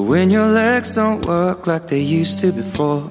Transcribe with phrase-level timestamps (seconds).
[0.00, 3.10] when your legs don't work like they used to before.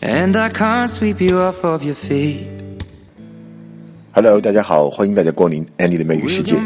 [0.00, 2.46] And I can't sweep you off of your feet.
[4.12, 6.56] Hello，大家好，欢迎大家光临 Andy 的美语世界。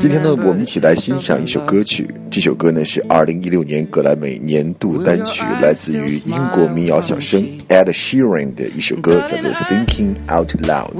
[0.00, 2.08] 今天呢，我们一起来欣赏一首歌曲。
[2.30, 10.92] 这首歌呢是2016年格莱美年度单曲，来自于英国民谣小生 Ed Sheeran 的一首歌，叫做《Thinking Out Loud》。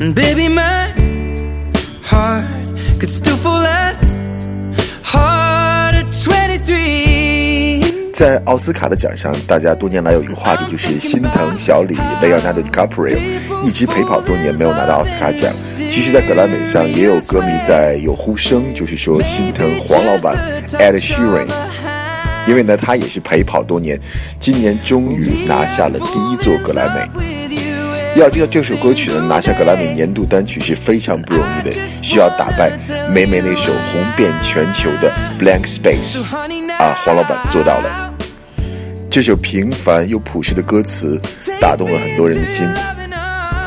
[0.00, 0.94] And baby, my
[2.04, 2.44] heart
[3.00, 4.00] could still fall as
[5.02, 8.12] hard at 23.
[8.14, 13.18] 在奥斯卡的奖上，大家多年来有一个话题，就是心疼小李 Leonardo DiCaprio
[13.64, 15.52] 一直陪跑多年没有拿到奥斯卡奖。
[15.90, 20.36] 其实，在格莱美上也有歌迷在有呼声，就是说心疼黄老板
[20.74, 21.48] Ed Sheeran，
[22.46, 23.98] 因为呢他也是陪跑多年，
[24.38, 27.27] 今年终于拿下了第一座格莱美。
[28.16, 32.70] 要知道这首歌曲呢拿下格莱美年度单曲是非常不容易的，需要打败
[33.14, 38.12] 梅梅那首红遍全球的 Blank Space，啊，黄老板做到了。
[39.08, 41.20] 这首平凡又朴实的歌词
[41.60, 42.66] 打动了很多人的心。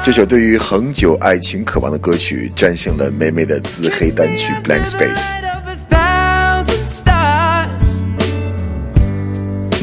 [0.04, 5.08] 这首对于恒久爱情渴望的歌曲，战胜了美美的自黑单曲《Blank Space》。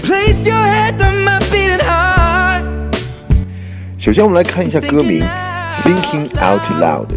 [0.03, 1.48] Place your head on my.
[3.99, 5.21] 首先，我们来看一下歌名
[5.83, 7.09] “Thinking Out Loud”。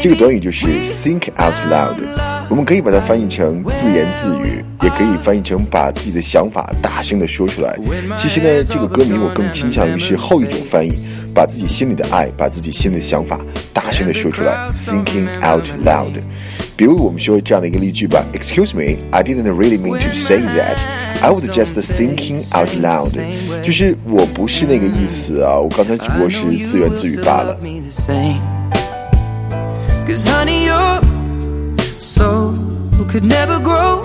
[0.00, 1.96] 这个短语就是 “think out loud”，
[2.48, 7.76] 我们可以把它翻译成自言自语，也可以翻译成把自己的想法大声地说出来。
[8.16, 10.92] 其实呢，这个歌名我更倾向于是后一种翻译，
[11.34, 13.40] 把自己心里的爱，把自己心里的想法
[13.74, 16.22] 大声地说出来，“thinking out loud”。
[16.77, 20.77] 比如我们说这样的一个例句吧：“Excuse me, I didn't really mean to say that.
[21.21, 23.13] I was just thinking out loud.”
[23.63, 27.57] 就是我不是那个意思啊，我刚才只不过是自言自语罢了。
[27.61, 28.39] Me the same.
[30.05, 31.01] Cause honey, your
[31.97, 32.53] soul
[33.09, 34.03] could never grow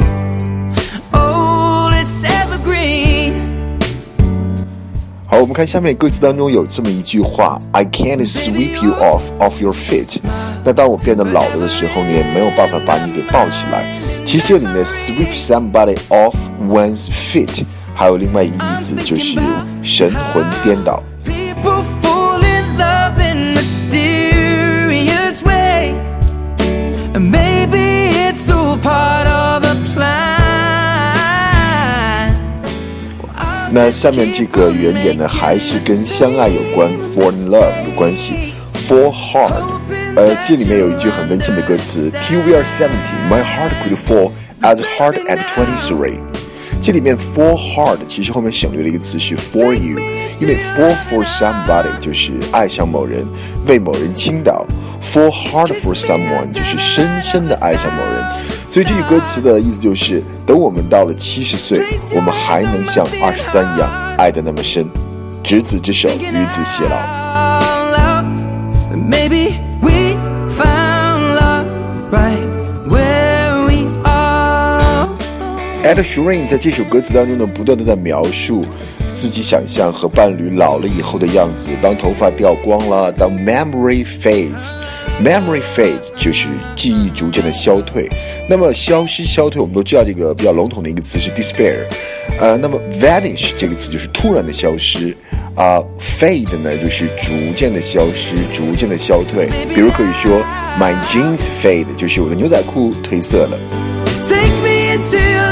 [5.33, 10.17] 好，我们看下面歌词当中有这么一句话：“I can't sweep you off off your feet。”
[10.63, 13.83] 那当我变得老了的时候呢，也没有办法把你给抱起来。
[14.23, 16.35] 其实这里面，sweep somebody off
[16.69, 17.63] one's feet
[17.95, 19.39] 还有另外一个意思，就是
[19.81, 21.01] 神魂颠倒。
[33.75, 39.63] 那下面这个原点呢，还是跟相爱有关，fall in love 有关系，fall hard。
[40.16, 44.29] 呃，这里面有一句很温馨的歌词：Till we are seventy, my heart could fall
[44.62, 46.19] as hard at twenty-three。
[46.83, 50.00] 这里面 fall hard 其实后面省略了一个词是 for you，
[50.39, 53.25] 因为 fall for somebody 就是爱上某人，
[53.66, 54.67] 为某人倾倒
[55.01, 58.43] ；fall hard for someone 就是深深的爱上某人。
[58.73, 61.79] 所以这句歌词的意思就是，等我们到了七十岁，
[62.16, 64.88] 我们还能像二十三一样爱得那么深，
[65.44, 66.97] 执子之手，与子偕老。
[75.94, 78.66] Ed Sheeran 在这首歌词当中呢，不断的在描述
[79.14, 81.70] 自己想象和伴侣老了以后的样子。
[81.84, 88.09] 当头发掉光了，当 memory fades，memory fades 就是记忆逐渐的消退。
[88.50, 91.86] 那么消失、消退，我们都知道这个比较笼统的一个词是 despair。
[92.40, 95.16] 呃，那么 vanish 这个词就是突然的消失。
[95.54, 99.48] 啊、f a d e 呢就是逐渐的消失，逐渐的消退。
[99.75, 100.42] 比如可以说
[100.80, 103.60] ，My jeans fade，就是我的牛仔裤褪色了。
[104.28, 105.43] Take me to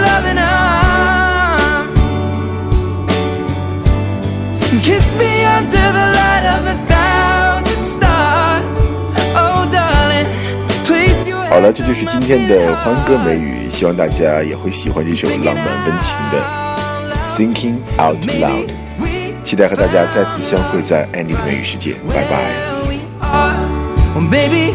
[11.49, 16.39] 好了，这就是今天的欢歌美语，希望大家也会喜欢这首浪漫温情的
[17.38, 18.67] 《Thinking Out Loud》，
[19.43, 22.49] 期待和大家再次相会在 Andy 的美语世界，拜拜。
[24.31, 24.73] Baby